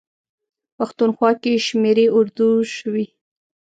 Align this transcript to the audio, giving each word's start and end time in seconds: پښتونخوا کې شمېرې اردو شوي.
پښتونخوا 0.77 1.31
کې 1.41 1.53
شمېرې 1.67 2.05
اردو 2.17 2.49
شوي. 2.75 3.05